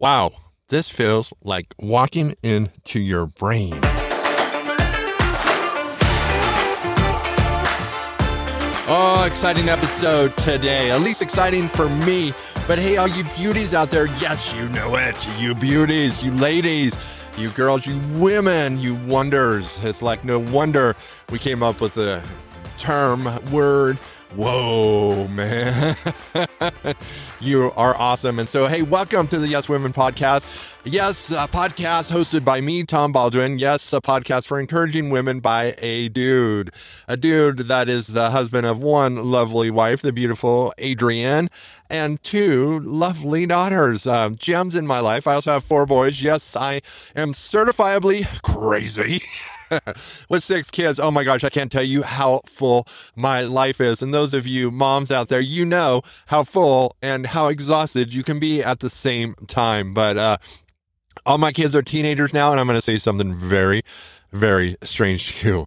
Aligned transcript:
Wow, 0.00 0.32
this 0.68 0.88
feels 0.88 1.34
like 1.44 1.74
walking 1.78 2.34
into 2.42 2.98
your 2.98 3.26
brain. 3.26 3.78
Oh, 8.92 9.24
exciting 9.26 9.68
episode 9.68 10.34
today. 10.38 10.90
At 10.90 11.02
least 11.02 11.20
exciting 11.20 11.68
for 11.68 11.90
me. 11.90 12.32
But 12.66 12.78
hey, 12.78 12.96
all 12.96 13.08
you 13.08 13.24
beauties 13.36 13.74
out 13.74 13.90
there, 13.90 14.06
yes, 14.06 14.54
you 14.54 14.70
know 14.70 14.96
it. 14.96 15.14
You 15.38 15.54
beauties, 15.54 16.22
you 16.22 16.30
ladies, 16.30 16.98
you 17.36 17.50
girls, 17.50 17.86
you 17.86 18.00
women, 18.18 18.80
you 18.80 18.94
wonders. 18.94 19.84
It's 19.84 20.00
like 20.00 20.24
no 20.24 20.38
wonder 20.38 20.96
we 21.30 21.38
came 21.38 21.62
up 21.62 21.82
with 21.82 21.98
a 21.98 22.22
term, 22.78 23.28
word. 23.52 23.98
Whoa, 24.36 25.26
man. 25.26 25.96
you 27.40 27.72
are 27.74 27.96
awesome. 27.96 28.38
And 28.38 28.48
so, 28.48 28.68
hey, 28.68 28.82
welcome 28.82 29.26
to 29.26 29.38
the 29.38 29.48
Yes 29.48 29.68
Women 29.68 29.92
podcast. 29.92 30.48
Yes, 30.84 31.32
a 31.32 31.48
podcast 31.48 32.12
hosted 32.12 32.44
by 32.44 32.60
me, 32.60 32.84
Tom 32.84 33.10
Baldwin. 33.10 33.58
Yes, 33.58 33.92
a 33.92 34.00
podcast 34.00 34.46
for 34.46 34.60
encouraging 34.60 35.10
women 35.10 35.40
by 35.40 35.74
a 35.78 36.10
dude. 36.10 36.70
A 37.08 37.16
dude 37.16 37.58
that 37.58 37.88
is 37.88 38.06
the 38.06 38.30
husband 38.30 38.66
of 38.66 38.80
one 38.80 39.32
lovely 39.32 39.68
wife, 39.68 40.00
the 40.00 40.12
beautiful 40.12 40.72
Adrienne, 40.80 41.50
and 41.90 42.22
two 42.22 42.78
lovely 42.80 43.46
daughters. 43.46 44.06
Uh, 44.06 44.30
gems 44.30 44.76
in 44.76 44.86
my 44.86 45.00
life. 45.00 45.26
I 45.26 45.34
also 45.34 45.54
have 45.54 45.64
four 45.64 45.86
boys. 45.86 46.22
Yes, 46.22 46.54
I 46.54 46.82
am 47.16 47.32
certifiably 47.32 48.26
crazy. 48.42 49.22
with 50.28 50.42
six 50.42 50.70
kids. 50.70 50.98
Oh 50.98 51.10
my 51.10 51.24
gosh, 51.24 51.44
I 51.44 51.50
can't 51.50 51.70
tell 51.70 51.82
you 51.82 52.02
how 52.02 52.40
full 52.46 52.86
my 53.14 53.42
life 53.42 53.80
is. 53.80 54.02
And 54.02 54.12
those 54.12 54.34
of 54.34 54.46
you 54.46 54.70
moms 54.70 55.12
out 55.12 55.28
there, 55.28 55.40
you 55.40 55.64
know 55.64 56.02
how 56.26 56.44
full 56.44 56.96
and 57.02 57.28
how 57.28 57.48
exhausted 57.48 58.12
you 58.12 58.22
can 58.22 58.38
be 58.38 58.62
at 58.62 58.80
the 58.80 58.90
same 58.90 59.34
time. 59.46 59.94
But 59.94 60.16
uh, 60.16 60.38
all 61.26 61.38
my 61.38 61.52
kids 61.52 61.74
are 61.74 61.82
teenagers 61.82 62.32
now, 62.32 62.50
and 62.50 62.60
I'm 62.60 62.66
going 62.66 62.78
to 62.78 62.82
say 62.82 62.98
something 62.98 63.34
very, 63.34 63.82
very 64.32 64.76
strange 64.82 65.40
to 65.40 65.48
you. 65.48 65.66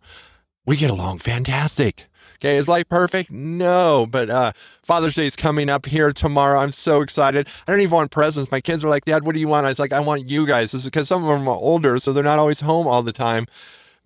We 0.66 0.78
get 0.78 0.90
along 0.90 1.20
fantastic. 1.20 2.06
Okay, 2.36 2.58
is 2.58 2.68
life 2.68 2.90
perfect? 2.90 3.32
No, 3.32 4.06
but 4.06 4.30
uh, 4.30 4.52
Father's 4.82 5.16
Day 5.16 5.26
is 5.26 5.36
coming 5.36 5.70
up 5.70 5.86
here 5.86 6.12
tomorrow. 6.12 6.60
I'm 6.60 6.74
so 6.74 7.00
excited. 7.00 7.48
I 7.66 7.72
don't 7.72 7.80
even 7.80 7.94
want 7.94 8.12
presents. 8.12 8.52
My 8.52 8.60
kids 8.60 8.84
are 8.84 8.90
like, 8.90 9.06
Dad, 9.06 9.24
what 9.26 9.34
do 9.34 9.40
you 9.40 9.48
want? 9.48 9.66
I 9.66 9.70
was 9.70 9.80
like, 9.80 9.94
I 9.94 10.02
want 10.02 10.30
you 10.30 10.46
guys. 10.46 10.74
This 10.74 10.82
is 10.82 10.88
because 10.88 11.08
some 11.08 11.24
of 11.24 11.30
them 11.30 11.48
are 11.48 11.56
older, 11.56 12.00
so 12.00 12.12
they're 12.12 12.22
not 12.22 12.40
always 12.40 12.60
home 12.60 12.86
all 12.86 13.02
the 13.02 13.14
time 13.14 13.46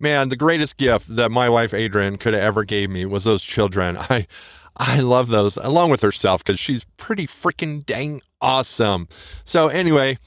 man, 0.00 0.28
the 0.28 0.36
greatest 0.36 0.76
gift 0.76 1.14
that 1.16 1.30
my 1.30 1.48
wife 1.48 1.74
Adrienne 1.74 2.18
could 2.18 2.34
have 2.34 2.42
ever 2.42 2.64
gave 2.64 2.90
me 2.90 3.04
was 3.04 3.24
those 3.24 3.42
children. 3.42 3.96
I 4.10 4.26
I 4.76 5.00
love 5.00 5.28
those 5.28 5.56
along 5.56 5.90
with 5.90 6.02
herself 6.02 6.44
because 6.44 6.60
she's 6.60 6.84
pretty 6.96 7.26
freaking 7.26 7.84
dang 7.84 8.20
awesome. 8.40 9.08
So 9.44 9.66
anyway, 9.68 10.18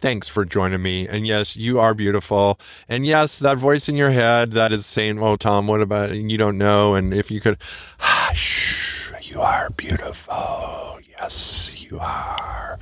thanks 0.00 0.28
for 0.28 0.44
joining 0.44 0.82
me. 0.82 1.08
And 1.08 1.26
yes, 1.26 1.56
you 1.56 1.78
are 1.78 1.94
beautiful. 1.94 2.60
And 2.88 3.06
yes, 3.06 3.38
that 3.38 3.56
voice 3.56 3.88
in 3.88 3.96
your 3.96 4.10
head 4.10 4.52
that 4.52 4.72
is 4.72 4.84
saying, 4.84 5.22
"Oh, 5.22 5.36
Tom, 5.36 5.66
what 5.66 5.80
about 5.80 6.14
you 6.14 6.36
don't 6.36 6.58
know?" 6.58 6.94
And 6.94 7.14
if 7.14 7.30
you 7.30 7.40
could, 7.40 7.58
shh, 8.34 9.10
you 9.22 9.40
are 9.40 9.70
beautiful. 9.70 10.98
Yes, 11.08 11.72
you 11.80 11.98
are. 11.98 12.78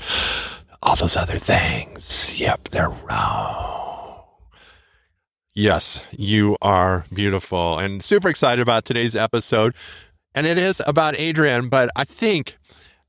All 0.82 0.96
those 0.96 1.16
other 1.16 1.38
things, 1.38 2.38
yep, 2.38 2.68
they're 2.68 2.90
wrong. 2.90 3.75
Yes, 5.58 6.04
you 6.10 6.58
are 6.60 7.06
beautiful 7.10 7.78
and 7.78 8.04
super 8.04 8.28
excited 8.28 8.60
about 8.60 8.84
today's 8.84 9.16
episode. 9.16 9.74
And 10.34 10.46
it 10.46 10.58
is 10.58 10.82
about 10.86 11.18
Adrienne, 11.18 11.70
but 11.70 11.88
I 11.96 12.04
think, 12.04 12.58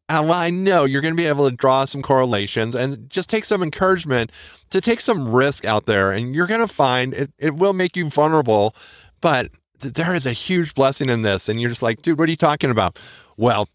and 0.07 0.31
I 0.31 0.49
know 0.49 0.85
you're 0.85 1.01
going 1.01 1.13
to 1.13 1.21
be 1.21 1.27
able 1.27 1.49
to 1.49 1.53
draw 1.53 1.83
some 1.83 2.01
correlations 2.01 2.73
and 2.73 3.09
just 3.09 3.29
take 3.29 3.43
some 3.43 3.61
encouragement 3.61 4.31
to 4.69 4.79
take 4.79 5.01
some 5.01 5.29
risk 5.29 5.65
out 5.65 5.87
there. 5.87 6.13
And 6.13 6.33
you're 6.33 6.47
going 6.47 6.65
to 6.65 6.73
find 6.73 7.13
it, 7.13 7.33
it 7.37 7.55
will 7.55 7.73
make 7.73 7.97
you 7.97 8.09
vulnerable, 8.09 8.73
but 9.19 9.49
there 9.81 10.15
is 10.15 10.25
a 10.25 10.31
huge 10.31 10.73
blessing 10.73 11.09
in 11.09 11.23
this. 11.23 11.49
And 11.49 11.59
you're 11.59 11.71
just 11.71 11.83
like, 11.83 12.01
dude, 12.01 12.17
what 12.17 12.29
are 12.29 12.31
you 12.31 12.37
talking 12.37 12.71
about? 12.71 12.97
Well, 13.35 13.67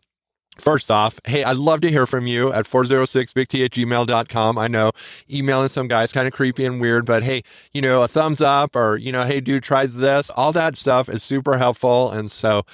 First 0.58 0.90
off, 0.90 1.18
hey, 1.24 1.44
I'd 1.44 1.56
love 1.56 1.80
to 1.80 1.90
hear 1.90 2.04
from 2.06 2.26
you 2.26 2.52
at 2.52 2.66
406bigt 2.66 3.64
at 3.64 3.70
gmail.com. 3.70 4.58
I 4.58 4.68
know 4.68 4.92
emailing 5.30 5.68
some 5.68 5.88
guys 5.88 6.12
kind 6.12 6.26
of 6.26 6.34
creepy 6.34 6.66
and 6.66 6.78
weird, 6.78 7.06
but 7.06 7.22
hey, 7.22 7.42
you 7.72 7.80
know, 7.80 8.02
a 8.02 8.08
thumbs 8.08 8.42
up 8.42 8.76
or, 8.76 8.98
you 8.98 9.12
know, 9.12 9.24
hey, 9.24 9.40
dude, 9.40 9.62
try 9.62 9.86
this. 9.86 10.28
All 10.30 10.52
that 10.52 10.76
stuff 10.76 11.08
is 11.08 11.22
super 11.22 11.56
helpful. 11.56 12.10
And 12.10 12.30
so 12.30 12.64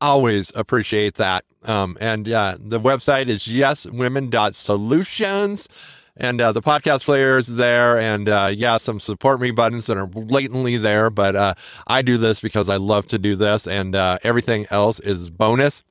always 0.00 0.50
appreciate 0.56 1.14
that. 1.14 1.44
Um, 1.64 1.96
and 2.00 2.28
uh, 2.28 2.56
the 2.58 2.80
website 2.80 3.28
is 3.28 3.44
yeswomen.solutions. 3.44 5.68
And 6.16 6.40
uh, 6.40 6.50
the 6.52 6.62
podcast 6.62 7.04
player 7.04 7.38
is 7.38 7.54
there. 7.54 7.96
And 7.96 8.28
uh, 8.28 8.50
yeah, 8.52 8.76
some 8.76 8.98
support 8.98 9.40
me 9.40 9.52
buttons 9.52 9.86
that 9.86 9.96
are 9.96 10.08
blatantly 10.08 10.76
there. 10.76 11.10
But 11.10 11.36
uh, 11.36 11.54
I 11.86 12.02
do 12.02 12.18
this 12.18 12.40
because 12.40 12.68
I 12.68 12.76
love 12.76 13.06
to 13.06 13.18
do 13.18 13.36
this. 13.36 13.68
And 13.68 13.94
uh, 13.94 14.18
everything 14.24 14.66
else 14.70 14.98
is 14.98 15.30
bonus. 15.30 15.84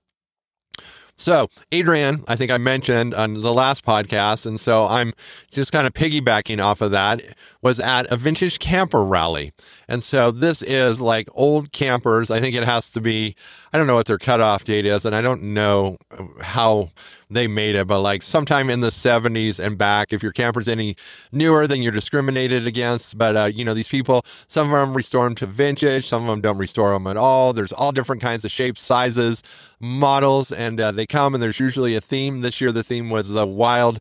So, 1.20 1.50
Adrienne, 1.74 2.24
I 2.30 2.38
think 2.38 2.50
I 2.50 2.58
mentioned 2.58 3.14
on 3.14 3.42
the 3.42 3.54
last 3.54 3.86
podcast, 3.86 4.46
and 4.46 4.58
so 4.58 4.88
I'm 4.88 5.14
just 5.52 5.74
kind 5.74 5.86
of 5.86 5.94
piggybacking 5.94 6.64
off 6.64 6.80
of 6.80 6.92
that, 6.92 7.22
was 7.62 7.78
at 7.78 8.10
a 8.10 8.16
vintage 8.16 8.58
camper 8.60 9.04
rally. 9.04 9.52
And 9.90 10.02
so 10.02 10.32
this 10.32 10.62
is 10.62 11.02
like 11.02 11.28
old 11.34 11.74
campers. 11.74 12.32
I 12.32 12.40
think 12.40 12.56
it 12.56 12.64
has 12.64 12.90
to 12.92 13.02
be, 13.02 13.36
I 13.74 13.78
don't 13.78 13.86
know 13.86 13.96
what 13.96 14.06
their 14.06 14.18
cutoff 14.18 14.64
date 14.64 14.86
is, 14.86 15.06
and 15.06 15.14
I 15.14 15.22
don't 15.22 15.44
know 15.44 15.98
how 16.42 16.92
they 17.30 17.48
made 17.48 17.76
it, 17.76 17.88
but 17.88 18.02
like 18.02 18.24
sometime 18.24 18.70
in 18.70 18.80
the 18.80 18.90
70s 18.90 19.64
and 19.64 19.78
back. 19.78 20.12
If 20.12 20.24
your 20.24 20.32
camper's 20.32 20.68
any 20.68 20.96
newer, 21.32 21.68
then 21.68 21.82
you're 21.82 21.92
discriminated 21.92 22.66
against. 22.66 23.18
But, 23.18 23.36
uh, 23.38 23.46
you 23.46 23.64
know, 23.64 23.74
these 23.74 23.88
people, 23.88 24.26
some 24.48 24.68
of 24.68 24.80
them 24.80 24.96
restore 24.96 25.26
them 25.26 25.36
to 25.36 25.46
vintage, 25.46 26.08
some 26.08 26.24
of 26.24 26.30
them 26.30 26.42
don't 26.42 26.58
restore 26.58 26.92
them 26.92 27.06
at 27.08 27.18
all. 27.18 27.54
There's 27.54 27.72
all 27.72 27.92
different 27.92 28.22
kinds 28.22 28.46
of 28.46 28.52
shapes, 28.52 28.82
sizes, 28.82 29.44
models, 29.80 30.52
and 30.52 30.82
uh, 30.82 30.92
they 30.92 31.06
come 31.06 31.34
and 31.34 31.44
there's 31.44 31.60
usually 31.60 31.96
a 31.96 32.02
theme. 32.02 32.42
This 32.42 32.60
year, 32.60 32.72
the 32.72 32.84
theme 32.84 33.10
was 33.10 33.30
the 33.30 33.46
wild, 33.46 34.00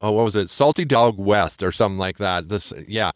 oh, 0.00 0.12
what 0.12 0.24
was 0.24 0.36
it? 0.36 0.48
Salty 0.48 0.86
Dog 0.86 1.18
West 1.18 1.62
or 1.62 1.72
something 1.72 1.98
like 1.98 2.16
that. 2.18 2.48
This, 2.48 2.72
yeah. 2.88 3.12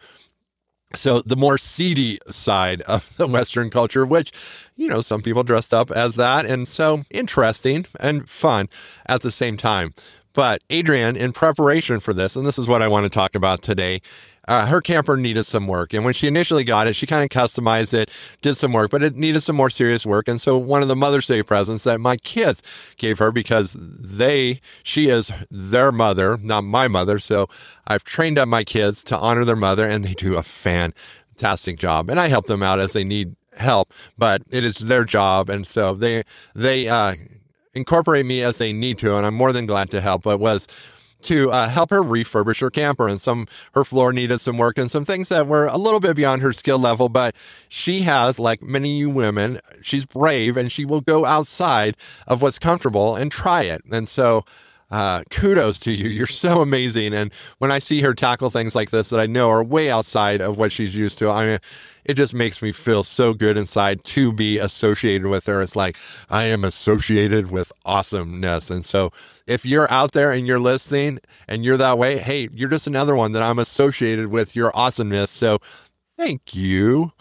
So 0.97 1.21
the 1.21 1.37
more 1.37 1.59
seedy 1.59 2.19
side 2.27 2.83
of 2.83 3.15
the 3.17 3.27
Western 3.27 3.71
culture, 3.71 4.05
which, 4.05 4.33
you 4.77 4.89
know, 4.89 5.01
some 5.01 5.23
people 5.23 5.43
dressed 5.43 5.73
up 5.75 5.91
as 5.91 6.17
that. 6.17 6.47
And 6.47 6.67
so 6.67 7.05
interesting 7.11 7.87
and 8.01 8.29
fun 8.29 8.69
at 9.07 9.23
the 9.23 9.31
same 9.31 9.57
time. 9.57 9.95
But 10.33 10.63
Adrienne, 10.71 11.17
in 11.17 11.33
preparation 11.33 11.99
for 11.99 12.13
this, 12.13 12.37
and 12.37 12.47
this 12.47 12.59
is 12.59 12.69
what 12.69 12.83
I 12.83 12.89
want 12.89 13.05
to 13.05 13.11
talk 13.11 13.35
about 13.35 13.63
today, 13.63 14.03
uh, 14.49 14.67
her 14.67 14.81
camper 14.81 15.17
needed 15.17 15.45
some 15.45 15.67
work. 15.67 15.93
And 15.93 16.05
when 16.05 16.15
she 16.15 16.27
initially 16.27 16.65
got 16.65 16.87
it, 16.87 16.95
she 16.95 17.07
kind 17.07 17.25
of 17.25 17.31
customized 17.31 17.93
it, 17.93 18.11
did 18.43 18.57
some 18.57 18.73
work, 18.73 18.91
but 18.91 19.03
it 19.03 19.17
needed 19.17 19.41
some 19.43 19.57
more 19.57 19.71
serious 19.71 20.07
work. 20.07 20.29
And 20.29 20.41
so 20.41 20.57
one 20.57 20.83
of 20.83 20.89
the 20.89 20.97
Mother's 20.97 21.27
Day 21.27 21.43
presents 21.43 21.85
that 21.85 22.01
my 22.01 22.17
kids 22.17 22.63
gave 22.97 23.19
her 23.19 23.33
because 23.33 23.77
they, 23.79 24.61
she 24.83 25.09
is 25.09 25.31
their 25.51 25.91
mother, 25.93 26.39
not 26.39 26.63
my 26.63 26.89
mother. 26.89 27.19
So 27.19 27.49
I've 27.87 28.05
trained 28.05 28.39
up 28.39 28.49
my 28.49 28.65
kids 28.65 29.03
to 29.05 29.19
honor 29.19 29.45
their 29.45 29.57
mother 29.57 29.89
and 29.89 30.05
they 30.05 30.15
do 30.15 30.37
a 30.37 30.43
fantastic 30.43 31.79
job. 31.79 32.09
And 32.09 32.21
I 32.21 32.29
help 32.29 32.47
them 32.47 32.63
out 32.63 32.79
as 32.79 32.93
they 32.93 33.05
need 33.05 33.35
help, 33.59 33.93
but 34.17 34.43
it 34.51 34.65
is 34.65 34.77
their 34.77 35.05
job. 35.05 35.49
And 35.51 35.67
so 35.67 35.95
they, 35.95 36.23
they, 36.55 36.89
uh, 36.89 37.15
incorporate 37.77 38.25
me 38.25 38.43
as 38.43 38.59
they 38.59 38.73
need 38.73 38.97
to, 38.99 39.17
and 39.17 39.27
I'm 39.27 39.35
more 39.35 39.53
than 39.53 39.67
glad 39.67 39.91
to 39.91 40.01
help. 40.01 40.23
But 40.23 40.39
was 40.39 40.67
to 41.23 41.51
uh, 41.51 41.69
help 41.69 41.91
her 41.91 42.03
refurbish 42.03 42.61
her 42.61 42.71
camper 42.71 43.09
and 43.09 43.21
some 43.21 43.47
her 43.75 43.85
floor 43.85 44.13
needed 44.13 44.41
some 44.41 44.59
work 44.59 44.79
and 44.79 44.91
some 44.91 45.05
things 45.05 45.29
that 45.29 45.47
were 45.47 45.67
a 45.67 45.77
little 45.77 46.01
bit 46.01 46.17
beyond 46.17 46.43
her 46.43 46.53
skill 46.53 46.79
level 46.79 47.09
but 47.09 47.35
she 47.69 48.03
has 48.03 48.39
like 48.39 48.63
many 48.63 48.97
you 48.97 49.09
women 49.09 49.61
she's 49.83 50.05
brave 50.05 50.57
and 50.57 50.71
she 50.71 50.85
will 50.85 51.01
go 51.01 51.25
outside 51.25 51.97
of 52.27 52.43
what's 52.43 52.59
comfortable 52.59 53.17
and 53.17 53.31
try 53.31 53.63
it. 53.63 53.83
And 53.91 54.09
so 54.09 54.45
uh, 54.91 55.23
kudos 55.31 55.81
to 55.81 55.93
you. 55.93 56.09
You're 56.09 56.27
so 56.27 56.61
amazing. 56.61 57.13
And 57.15 57.33
when 57.59 57.73
I 57.73 57.79
see 57.79 58.01
her 58.03 58.15
tackle 58.15 58.51
things 58.51 58.75
like 58.75 58.91
this 58.91 59.11
that 59.11 59.21
I 59.21 59.27
know 59.27 59.51
are 59.51 59.65
way 59.65 59.91
outside 59.91 60.41
of 60.41 60.59
what 60.59 60.73
she's 60.73 60.95
used 60.95 61.19
to, 61.19 61.31
I 61.31 61.47
mean, 61.47 61.59
it 62.05 62.15
just 62.15 62.35
makes 62.35 62.63
me 62.63 62.71
feel 62.71 63.03
so 63.03 63.35
good 63.35 63.57
inside 63.57 64.05
to 64.05 64.33
be 64.33 64.59
associated 64.59 65.27
with 65.27 65.47
her. 65.47 65.61
It's 65.61 65.75
like 65.75 65.97
I 66.31 66.45
am 66.45 66.65
associated 66.65 67.51
with 67.51 67.73
awesomeness. 67.85 68.71
And 68.71 68.85
so 68.85 69.11
if 69.47 69.67
you're 69.67 69.91
out 69.91 70.13
there 70.13 70.31
and 70.31 70.47
you're 70.47 70.61
listening 70.61 71.19
and 71.49 71.65
you're 71.65 71.77
that 71.79 71.99
way, 71.99 72.19
hey, 72.19 72.49
you're 72.53 72.69
just 72.69 72.87
another 72.87 73.17
one 73.17 73.33
that 73.33 73.43
I'm 73.43 73.59
associated 73.59 74.29
with 74.29 74.55
your 74.55 74.71
awesomeness. 74.77 75.31
So 75.31 75.59
thank 76.17 76.55
you. 76.55 77.13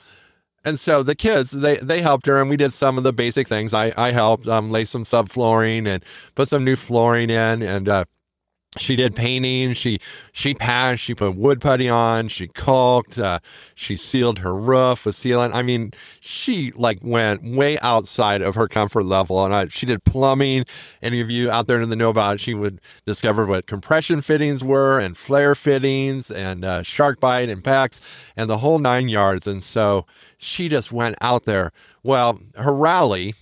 And 0.65 0.79
so 0.79 1.03
the 1.03 1.15
kids, 1.15 1.51
they 1.51 1.77
they 1.77 2.01
helped 2.01 2.25
her, 2.25 2.41
and 2.41 2.49
we 2.49 2.57
did 2.57 2.73
some 2.73 2.97
of 2.97 3.03
the 3.03 3.13
basic 3.13 3.47
things. 3.47 3.73
I 3.73 3.93
I 3.95 4.11
helped 4.11 4.47
um, 4.47 4.71
lay 4.71 4.83
some 4.85 5.03
subflooring 5.03 5.87
and 5.87 6.03
put 6.33 6.49
some 6.49 6.65
new 6.65 6.75
flooring 6.75 7.29
in, 7.29 7.61
and 7.61 7.87
uh, 7.87 8.05
she 8.77 8.95
did 8.95 9.15
painting. 9.15 9.73
She 9.73 9.99
she 10.31 10.53
passed. 10.53 11.01
She 11.01 11.15
put 11.15 11.35
wood 11.35 11.61
putty 11.61 11.87
on. 11.87 12.27
She 12.27 12.47
caulked. 12.47 13.17
Uh, 13.17 13.39
she 13.73 13.95
sealed 13.97 14.39
her 14.39 14.53
roof 14.53 15.05
with 15.05 15.15
sealant. 15.15 15.53
I 15.53 15.61
mean, 15.61 15.91
she 16.19 16.71
like 16.75 16.99
went 17.01 17.43
way 17.43 17.77
outside 17.79 18.41
of 18.41 18.55
her 18.55 18.67
comfort 18.67 19.03
level. 19.03 19.43
And 19.45 19.53
I, 19.53 19.67
she 19.67 19.85
did 19.85 20.03
plumbing. 20.03 20.65
Any 21.01 21.21
of 21.21 21.29
you 21.29 21.49
out 21.49 21.67
there 21.67 21.81
in 21.81 21.89
the 21.89 21.95
know 21.95 22.09
about 22.09 22.35
it, 22.35 22.39
she 22.39 22.53
would 22.53 22.81
discover 23.05 23.45
what 23.45 23.65
compression 23.65 24.21
fittings 24.21 24.63
were 24.63 24.99
and 24.99 25.17
flare 25.17 25.55
fittings 25.55 26.29
and 26.29 26.65
uh, 26.65 26.81
SharkBite 26.81 27.49
and 27.49 27.63
PEX 27.63 28.01
and 28.35 28.49
the 28.49 28.57
whole 28.57 28.79
nine 28.79 29.09
yards. 29.09 29.47
And 29.47 29.63
so 29.63 30.05
she 30.37 30.67
just 30.69 30.91
went 30.91 31.15
out 31.21 31.45
there. 31.45 31.71
Well, 32.03 32.39
her 32.55 32.73
rally 32.73 33.33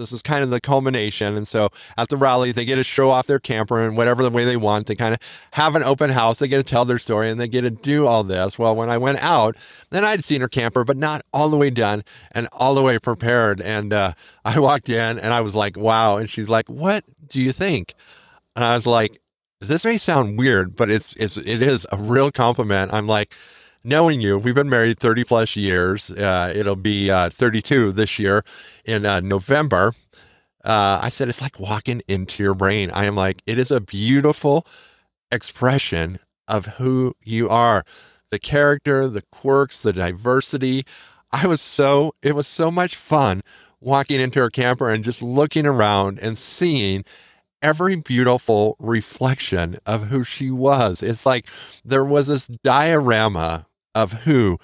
this 0.00 0.12
is 0.12 0.22
kind 0.22 0.42
of 0.42 0.50
the 0.50 0.60
culmination. 0.60 1.36
And 1.36 1.46
so 1.46 1.68
at 1.96 2.08
the 2.08 2.16
rally, 2.16 2.50
they 2.50 2.64
get 2.64 2.76
to 2.76 2.84
show 2.84 3.10
off 3.10 3.26
their 3.26 3.38
camper 3.38 3.80
in 3.80 3.94
whatever 3.94 4.22
the 4.22 4.30
way 4.30 4.44
they 4.44 4.56
want. 4.56 4.86
They 4.86 4.96
kind 4.96 5.14
of 5.14 5.20
have 5.52 5.76
an 5.76 5.82
open 5.82 6.10
house. 6.10 6.38
They 6.38 6.48
get 6.48 6.56
to 6.56 6.62
tell 6.62 6.84
their 6.84 6.98
story 6.98 7.30
and 7.30 7.38
they 7.38 7.48
get 7.48 7.62
to 7.62 7.70
do 7.70 8.06
all 8.06 8.24
this. 8.24 8.58
Well, 8.58 8.74
when 8.74 8.90
I 8.90 8.98
went 8.98 9.22
out, 9.22 9.56
then 9.90 10.04
I'd 10.04 10.24
seen 10.24 10.40
her 10.40 10.48
camper, 10.48 10.82
but 10.82 10.96
not 10.96 11.22
all 11.32 11.48
the 11.48 11.56
way 11.56 11.70
done 11.70 12.02
and 12.32 12.48
all 12.52 12.74
the 12.74 12.82
way 12.82 12.98
prepared. 12.98 13.60
And 13.60 13.92
uh, 13.92 14.14
I 14.44 14.58
walked 14.58 14.88
in 14.88 15.18
and 15.18 15.32
I 15.32 15.42
was 15.42 15.54
like, 15.54 15.76
wow. 15.76 16.16
And 16.16 16.28
she's 16.28 16.48
like, 16.48 16.68
what 16.68 17.04
do 17.28 17.40
you 17.40 17.52
think? 17.52 17.94
And 18.56 18.64
I 18.64 18.74
was 18.74 18.86
like, 18.86 19.20
this 19.60 19.84
may 19.84 19.98
sound 19.98 20.38
weird, 20.38 20.74
but 20.74 20.90
it's, 20.90 21.14
it's, 21.16 21.36
it 21.36 21.60
is 21.60 21.86
a 21.92 21.98
real 21.98 22.30
compliment. 22.30 22.94
I'm 22.94 23.06
like, 23.06 23.34
knowing 23.82 24.20
you, 24.20 24.38
we've 24.38 24.54
been 24.54 24.70
married 24.70 24.98
30 24.98 25.24
plus 25.24 25.56
years. 25.56 26.10
Uh, 26.10 26.52
it'll 26.54 26.76
be 26.76 27.10
uh, 27.10 27.30
32 27.30 27.92
this 27.92 28.18
year 28.18 28.44
in 28.84 29.06
uh, 29.06 29.20
November. 29.20 29.94
Uh, 30.64 31.00
I 31.02 31.08
said, 31.08 31.28
it's 31.28 31.40
like 31.40 31.58
walking 31.58 32.02
into 32.06 32.42
your 32.42 32.54
brain. 32.54 32.90
I 32.92 33.06
am 33.06 33.16
like, 33.16 33.42
it 33.46 33.58
is 33.58 33.70
a 33.70 33.80
beautiful 33.80 34.66
expression 35.30 36.18
of 36.46 36.66
who 36.66 37.14
you 37.24 37.48
are 37.48 37.84
the 38.30 38.38
character, 38.38 39.08
the 39.08 39.24
quirks, 39.32 39.82
the 39.82 39.92
diversity. 39.92 40.84
I 41.32 41.46
was 41.48 41.60
so, 41.60 42.14
it 42.22 42.34
was 42.34 42.46
so 42.46 42.70
much 42.70 42.94
fun 42.94 43.42
walking 43.80 44.20
into 44.20 44.38
her 44.40 44.50
camper 44.50 44.88
and 44.88 45.02
just 45.02 45.20
looking 45.22 45.66
around 45.66 46.20
and 46.20 46.38
seeing 46.38 47.04
every 47.62 47.96
beautiful 47.96 48.76
reflection 48.78 49.78
of 49.86 50.08
who 50.08 50.24
she 50.24 50.50
was. 50.50 51.02
It's 51.02 51.26
like 51.26 51.46
there 51.84 52.04
was 52.04 52.28
this 52.28 52.46
diorama 52.46 53.66
of 53.94 54.12
who 54.24 54.58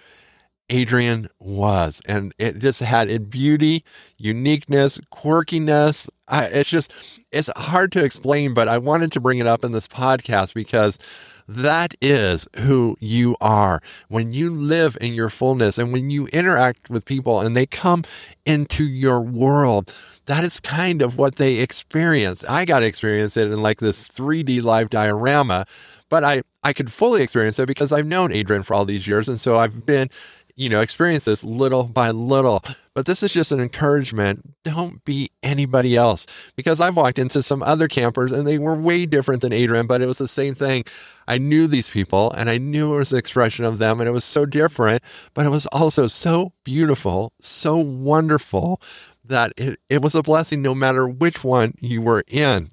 Adrienne 0.72 1.28
was. 1.38 2.00
And 2.06 2.34
it 2.38 2.58
just 2.58 2.80
had 2.80 3.08
in 3.08 3.24
beauty, 3.24 3.84
uniqueness, 4.18 4.98
quirkiness. 5.12 6.08
I, 6.28 6.46
it's 6.46 6.70
just, 6.70 6.92
it's 7.30 7.50
hard 7.56 7.92
to 7.92 8.04
explain, 8.04 8.52
but 8.52 8.68
I 8.68 8.78
wanted 8.78 9.12
to 9.12 9.20
bring 9.20 9.38
it 9.38 9.46
up 9.46 9.64
in 9.64 9.72
this 9.72 9.86
podcast 9.86 10.54
because 10.54 10.98
that 11.46 11.94
is 12.00 12.48
who 12.58 12.96
you 13.00 13.36
are. 13.40 13.80
When 14.08 14.32
you 14.32 14.50
live 14.50 14.98
in 15.00 15.14
your 15.14 15.30
fullness 15.30 15.78
and 15.78 15.92
when 15.92 16.10
you 16.10 16.26
interact 16.28 16.90
with 16.90 17.04
people 17.04 17.40
and 17.40 17.54
they 17.54 17.66
come 17.66 18.02
into 18.44 18.84
your 18.84 19.20
world, 19.20 19.94
that 20.26 20.44
is 20.44 20.60
kind 20.60 21.02
of 21.02 21.16
what 21.18 21.36
they 21.36 21.56
experience. 21.56 22.44
I 22.44 22.64
got 22.64 22.80
to 22.80 22.86
experience 22.86 23.36
it 23.36 23.50
in 23.50 23.62
like 23.62 23.80
this 23.80 24.08
3D 24.08 24.62
live 24.62 24.90
diorama 24.90 25.66
but 26.08 26.24
I, 26.24 26.42
I 26.62 26.72
could 26.72 26.92
fully 26.92 27.22
experience 27.22 27.58
it 27.58 27.66
because 27.66 27.92
I've 27.92 28.06
known 28.06 28.32
Adrienne 28.32 28.62
for 28.62 28.74
all 28.74 28.84
these 28.84 29.06
years. 29.06 29.28
And 29.28 29.40
so 29.40 29.58
I've 29.58 29.84
been, 29.86 30.08
you 30.54 30.68
know, 30.68 30.80
experience 30.80 31.24
this 31.24 31.44
little 31.44 31.84
by 31.84 32.10
little. 32.10 32.62
But 32.94 33.06
this 33.06 33.22
is 33.22 33.32
just 33.32 33.52
an 33.52 33.60
encouragement. 33.60 34.62
Don't 34.62 35.04
be 35.04 35.30
anybody 35.42 35.96
else 35.96 36.26
because 36.54 36.80
I've 36.80 36.96
walked 36.96 37.18
into 37.18 37.42
some 37.42 37.62
other 37.62 37.88
campers 37.88 38.32
and 38.32 38.46
they 38.46 38.58
were 38.58 38.74
way 38.74 39.04
different 39.04 39.42
than 39.42 39.52
Adrienne, 39.52 39.86
but 39.86 40.00
it 40.00 40.06
was 40.06 40.18
the 40.18 40.28
same 40.28 40.54
thing. 40.54 40.84
I 41.28 41.38
knew 41.38 41.66
these 41.66 41.90
people 41.90 42.30
and 42.32 42.48
I 42.48 42.56
knew 42.58 42.94
it 42.94 42.98
was 42.98 43.12
an 43.12 43.18
expression 43.18 43.64
of 43.64 43.78
them 43.78 44.00
and 44.00 44.08
it 44.08 44.12
was 44.12 44.24
so 44.24 44.46
different, 44.46 45.02
but 45.34 45.44
it 45.44 45.50
was 45.50 45.66
also 45.66 46.06
so 46.06 46.52
beautiful, 46.64 47.32
so 47.40 47.76
wonderful 47.76 48.80
that 49.28 49.52
it, 49.56 49.78
it 49.88 50.02
was 50.02 50.14
a 50.14 50.22
blessing 50.22 50.62
no 50.62 50.74
matter 50.74 51.06
which 51.06 51.44
one 51.44 51.74
you 51.80 52.02
were 52.02 52.24
in. 52.28 52.70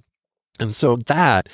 And 0.60 0.74
so 0.74 0.96
that 0.96 1.50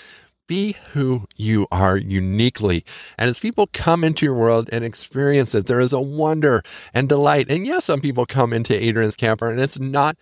be 0.47 0.75
who 0.93 1.25
you 1.37 1.67
are 1.71 1.95
uniquely. 1.95 2.83
And 3.17 3.29
as 3.29 3.37
people 3.37 3.69
come 3.71 4.03
into 4.03 4.25
your 4.25 4.33
world 4.33 4.67
and 4.73 4.83
experience 4.83 5.53
it, 5.53 5.67
there 5.67 5.79
is 5.79 5.93
a 5.93 6.01
wonder 6.01 6.63
and 6.93 7.07
delight. 7.07 7.51
And 7.51 7.67
yes, 7.67 7.85
some 7.85 8.01
people 8.01 8.25
come 8.25 8.51
into 8.51 8.73
Adrienne's 8.73 9.15
camper 9.15 9.49
and 9.49 9.61
it's 9.61 9.79
not 9.79 10.17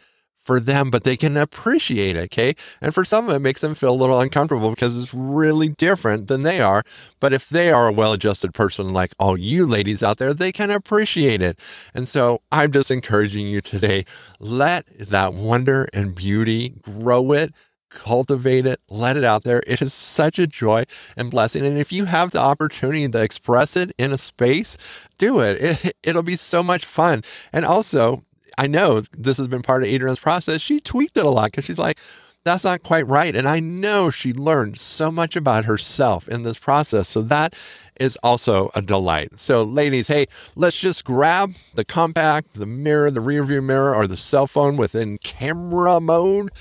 for 0.48 0.62
them, 0.62 0.90
but 0.90 1.04
they 1.04 1.18
can 1.18 1.36
appreciate 1.36 2.16
it. 2.16 2.24
Okay. 2.34 2.56
And 2.82 2.94
for 2.94 3.04
some 3.04 3.28
of 3.28 3.36
it, 3.36 3.40
makes 3.40 3.60
them 3.62 3.76
feel 3.76 3.92
a 3.92 4.02
little 4.02 4.20
uncomfortable 4.20 4.70
because 4.70 4.98
it's 4.98 5.14
really 5.14 5.68
different 5.68 6.28
than 6.28 6.44
they 6.44 6.62
are. 6.62 6.84
But 7.20 7.34
if 7.34 7.50
they 7.50 7.70
are 7.70 7.90
a 7.90 7.92
well 7.92 8.14
adjusted 8.14 8.54
person 8.54 8.94
like 8.94 9.14
all 9.20 9.38
you 9.38 9.68
ladies 9.68 10.02
out 10.02 10.18
there, 10.18 10.34
they 10.34 10.54
can 10.54 10.72
appreciate 10.72 11.42
it. 11.42 11.60
And 11.94 12.08
so 12.08 12.42
I'm 12.50 12.72
just 12.72 12.90
encouraging 12.90 13.48
you 13.48 13.60
today 13.60 14.06
let 14.40 14.86
that 14.98 15.34
wonder 15.34 15.88
and 15.94 16.16
beauty 16.16 16.76
grow 16.82 17.34
it 17.34 17.54
cultivate 17.90 18.66
it, 18.66 18.80
let 18.90 19.18
it 19.18 19.24
out 19.24 19.44
there. 19.44 19.64
It 19.66 19.82
is 19.82 19.94
such 19.94 20.38
a 20.38 20.46
joy 20.46 20.84
and 21.16 21.32
blessing. 21.32 21.66
And 21.66 21.80
if 21.80 21.92
you 21.92 22.06
have 22.06 22.32
the 22.32 22.40
opportunity 22.40 23.08
to 23.08 23.22
express 23.22 23.76
it 23.76 23.92
in 23.98 24.12
a 24.12 24.18
space, 24.18 24.78
do 25.18 25.40
it. 25.40 25.58
it 25.62 25.96
it'll 26.04 26.22
be 26.22 26.36
so 26.36 26.62
much 26.62 26.86
fun. 26.86 27.24
And 27.52 27.66
also, 27.66 28.24
I 28.58 28.68
know 28.68 29.02
this 29.12 29.38
has 29.38 29.48
been 29.48 29.62
part 29.62 29.84
of 29.84 29.90
Adrienne's 29.90 30.20
process. 30.20 30.62
She 30.62 30.80
tweaked 30.80 31.18
it 31.18 31.26
a 31.26 31.30
lot 31.30 31.52
because 31.52 31.66
she's 31.66 31.78
like, 31.78 31.98
that's 32.44 32.64
not 32.64 32.84
quite 32.84 33.06
right. 33.08 33.36
And 33.36 33.48
I 33.48 33.60
know 33.60 34.10
she 34.10 34.34
learned 34.34 34.80
so 34.80 35.12
much 35.12 35.36
about 35.36 35.66
herself 35.66 36.28
in 36.30 36.44
this 36.44 36.58
process. 36.58 37.10
So 37.10 37.22
that 37.24 37.54
is 38.00 38.18
also 38.24 38.72
a 38.74 38.82
delight. 38.82 39.38
So, 39.40 39.64
ladies, 39.64 40.08
hey, 40.08 40.28
let's 40.56 40.80
just 40.80 41.04
grab 41.04 41.56
the 41.74 41.84
compact, 41.84 42.54
the 42.54 42.66
mirror, 42.66 43.12
the 43.12 43.22
rear 43.22 43.44
view 43.44 43.62
mirror, 43.62 43.94
or 43.94 44.08
the 44.08 44.18
cell 44.18 44.48
phone 44.48 44.78
within 44.78 45.18
camera 45.18 46.00
mode 46.00 46.52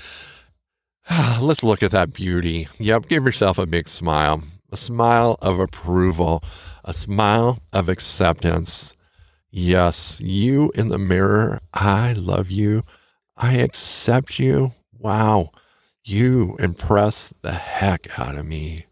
Let's 1.39 1.63
look 1.63 1.83
at 1.83 1.91
that 1.91 2.11
beauty. 2.11 2.67
Yep, 2.79 3.07
give 3.07 3.25
yourself 3.25 3.57
a 3.57 3.65
big 3.65 3.87
smile, 3.87 4.43
a 4.71 4.77
smile 4.77 5.37
of 5.41 5.57
approval, 5.57 6.43
a 6.83 6.93
smile 6.93 7.59
of 7.71 7.87
acceptance. 7.87 8.93
Yes, 9.59 10.21
you 10.21 10.71
in 10.75 10.89
the 10.89 10.99
mirror, 10.99 11.59
I 11.73 12.13
love 12.13 12.51
you. 12.51 12.83
I 13.35 13.53
accept 13.55 14.37
you. 14.37 14.73
Wow, 14.95 15.49
you 16.03 16.55
impress 16.59 17.33
the 17.41 17.53
heck 17.53 18.19
out 18.19 18.35
of 18.35 18.45
me. 18.45 18.85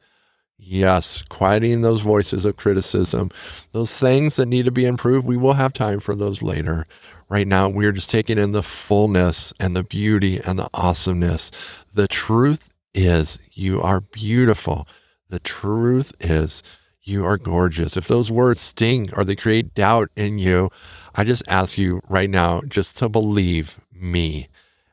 Yes, 0.58 1.22
quieting 1.22 1.82
those 1.82 2.02
voices 2.02 2.46
of 2.46 2.58
criticism, 2.58 3.30
those 3.74 4.00
things 4.00 4.38
that 4.38 4.48
need 4.48 4.66
to 4.66 4.72
be 4.72 4.88
improved, 4.88 5.28
we 5.28 5.38
will 5.38 5.54
have 5.54 5.72
time 5.72 6.00
for 6.00 6.16
those 6.16 6.42
later. 6.42 6.88
Right 7.30 7.48
now, 7.48 7.70
we're 7.70 7.92
just 7.92 8.10
taking 8.10 8.40
in 8.40 8.50
the 8.50 8.64
fullness 8.64 9.54
and 9.60 9.76
the 9.76 9.84
beauty 9.84 10.40
and 10.44 10.58
the 10.58 10.70
awesomeness. 10.74 11.52
The 11.94 12.08
truth 12.08 12.70
is, 12.96 13.38
you 13.54 13.84
are 13.84 14.02
beautiful. 14.02 14.88
The 15.30 15.40
truth 15.40 16.12
is, 16.20 16.64
you 17.06 17.24
are 17.24 17.38
gorgeous. 17.38 17.96
If 17.96 18.08
those 18.08 18.32
words 18.32 18.60
sting 18.60 19.10
or 19.16 19.24
they 19.24 19.36
create 19.36 19.74
doubt 19.76 20.10
in 20.16 20.40
you, 20.40 20.70
I 21.14 21.24
just 21.24 21.44
ask 21.48 21.78
you 21.78 22.02
right 22.10 22.30
now 22.30 22.62
just 22.68 22.98
to 22.98 23.08
believe 23.08 23.80
me 23.94 24.50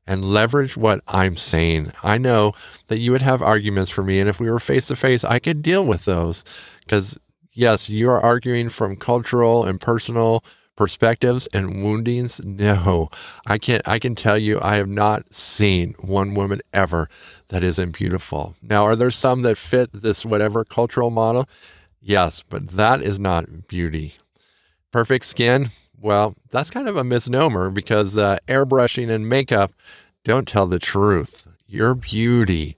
and 0.07 0.25
leverage 0.25 0.77
what 0.77 1.01
I'm 1.09 1.37
saying. 1.37 1.93
I 2.03 2.19
know 2.19 2.53
that 2.89 2.99
you 2.99 3.13
would 3.13 3.23
have 3.23 3.41
arguments 3.41 3.91
for 3.91 4.03
me. 4.03 4.21
And 4.21 4.29
if 4.29 4.39
we 4.39 4.51
were 4.51 4.61
face 4.61 4.89
to 4.89 4.97
face, 4.97 5.25
I 5.25 5.39
could 5.39 5.63
deal 5.63 5.87
with 5.87 6.05
those 6.05 6.45
because, 6.81 7.19
yes, 7.53 7.89
you 7.89 8.11
are 8.11 8.21
arguing 8.21 8.69
from 8.69 8.97
cultural 8.97 9.65
and 9.65 9.81
personal 9.81 10.45
perspectives 10.75 11.47
and 11.53 11.85
woundings 11.85 12.41
no 12.45 13.11
i 13.47 13.59
can't 13.59 13.87
i 13.87 13.99
can 13.99 14.15
tell 14.15 14.39
you 14.39 14.59
i 14.63 14.77
have 14.77 14.89
not 14.89 15.33
seen 15.33 15.93
one 16.01 16.35
woman 16.35 16.63
ever 16.73 17.11
that 17.49 17.63
isn't 17.63 17.91
beautiful 17.91 18.55
now 18.63 18.83
are 18.83 18.97
there 18.97 19.11
some 19.11 19.43
that 19.43 19.59
fit 19.59 19.93
this 19.93 20.25
whatever 20.25 20.65
cultural 20.65 21.11
model 21.11 21.47
yes 22.03 22.43
but 22.43 22.69
that 22.69 23.01
is 23.03 23.19
not 23.19 23.69
beauty. 23.69 24.15
Perfect 24.91 25.25
skin? 25.25 25.71
Well 25.99 26.35
that's 26.51 26.71
kind 26.71 26.89
of 26.89 26.97
a 26.97 27.05
misnomer 27.05 27.71
because 27.71 28.19
uh, 28.19 28.39
airbrushing 28.49 29.09
and 29.09 29.29
makeup 29.29 29.73
don't 30.25 30.47
tell 30.47 30.67
the 30.67 30.79
truth. 30.79 31.47
Your 31.67 31.95
beauty 31.95 32.77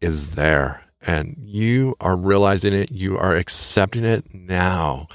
is 0.00 0.34
there 0.34 0.84
and 1.04 1.36
you 1.38 1.96
are 2.00 2.16
realizing 2.16 2.72
it. 2.72 2.90
You 2.90 3.18
are 3.18 3.36
accepting 3.36 4.04
it 4.04 4.32
now. 4.32 5.08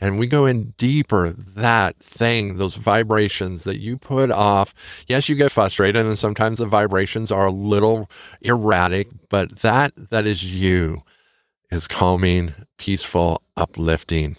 And 0.00 0.18
we 0.18 0.26
go 0.26 0.46
in 0.46 0.74
deeper 0.78 1.30
that 1.30 1.96
thing 1.98 2.58
those 2.58 2.74
vibrations 2.74 3.64
that 3.64 3.80
you 3.80 3.96
put 3.96 4.30
off. 4.30 4.74
Yes 5.06 5.28
you 5.28 5.36
get 5.36 5.52
frustrated 5.52 6.04
and 6.04 6.18
sometimes 6.18 6.58
the 6.58 6.66
vibrations 6.66 7.30
are 7.30 7.46
a 7.46 7.52
little 7.52 8.10
erratic 8.40 9.08
but 9.28 9.60
that 9.60 9.92
that 10.10 10.26
is 10.26 10.44
you 10.44 11.02
is 11.72 11.88
calming 11.88 12.54
peaceful 12.78 13.42
uplifting 13.56 14.36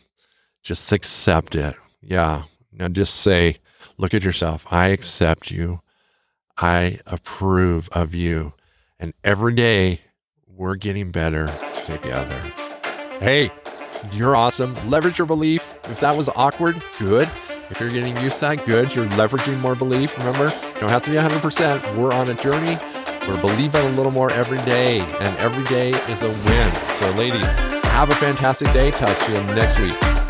just 0.61 0.91
accept 0.91 1.55
it 1.55 1.75
yeah 2.01 2.43
now 2.71 2.87
just 2.87 3.15
say 3.15 3.57
look 3.97 4.13
at 4.13 4.23
yourself 4.23 4.65
i 4.71 4.87
accept 4.87 5.51
you 5.51 5.81
i 6.57 6.99
approve 7.05 7.89
of 7.91 8.13
you 8.13 8.53
and 8.99 9.13
every 9.23 9.53
day 9.53 9.99
we're 10.55 10.75
getting 10.75 11.11
better 11.11 11.47
together. 11.85 12.39
Hey, 13.19 13.51
you're 14.11 14.35
awesome. 14.35 14.75
Leverage 14.89 15.17
your 15.17 15.27
belief. 15.27 15.79
If 15.85 15.99
that 15.99 16.15
was 16.15 16.29
awkward, 16.29 16.81
good. 16.99 17.29
If 17.69 17.79
you're 17.79 17.89
getting 17.89 18.15
used 18.17 18.35
to 18.35 18.41
that, 18.41 18.65
good. 18.65 18.93
You're 18.93 19.05
leveraging 19.07 19.59
more 19.59 19.75
belief. 19.75 20.17
Remember, 20.19 20.45
you 20.45 20.79
don't 20.79 20.89
have 20.89 21.03
to 21.03 21.11
be 21.11 21.17
100%. 21.17 21.97
We're 21.97 22.13
on 22.13 22.29
a 22.29 22.35
journey. 22.35 22.77
We're 23.27 23.39
believing 23.41 23.85
a 23.85 23.89
little 23.91 24.11
more 24.11 24.31
every 24.31 24.59
day, 24.59 24.99
and 24.99 25.37
every 25.37 25.63
day 25.65 25.89
is 26.11 26.21
a 26.23 26.29
win. 26.29 26.75
So, 26.99 27.11
ladies, 27.11 27.45
have 27.93 28.09
a 28.09 28.15
fantastic 28.15 28.71
day. 28.73 28.91
Talk 28.91 29.17
to 29.17 29.31
you 29.31 29.37
next 29.55 29.79
week. 29.79 30.22